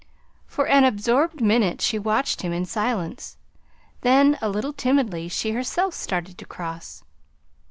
For 0.47 0.67
an 0.67 0.83
absorbed 0.83 1.41
minute 1.41 1.79
she 1.79 1.99
watched 1.99 2.41
him 2.41 2.51
in 2.51 2.65
silence; 2.65 3.37
then, 4.01 4.35
a 4.41 4.49
little 4.49 4.73
timidly, 4.73 5.27
she 5.29 5.51
herself 5.51 5.93
started 5.93 6.39
to 6.39 6.45
cross. 6.47 7.03